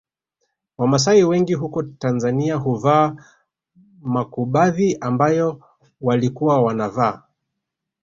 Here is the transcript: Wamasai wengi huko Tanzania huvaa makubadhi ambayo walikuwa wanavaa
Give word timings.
Wamasai 0.77 1.23
wengi 1.23 1.53
huko 1.53 1.83
Tanzania 1.83 2.55
huvaa 2.55 3.15
makubadhi 4.01 4.97
ambayo 5.01 5.61
walikuwa 6.01 6.61
wanavaa 6.61 7.23